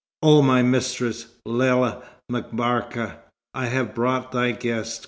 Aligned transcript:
"O 0.23 0.41
my 0.41 0.63
mistress, 0.63 1.27
Lella 1.45 2.01
M'Barka, 2.27 3.19
I 3.53 3.67
have 3.67 3.93
brought 3.93 4.31
thy 4.31 4.49
guest!" 4.51 4.99